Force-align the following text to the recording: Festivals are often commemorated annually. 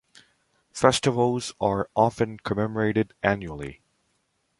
Festivals 0.73 1.53
are 1.61 1.87
often 1.95 2.39
commemorated 2.39 3.13
annually. 3.21 3.83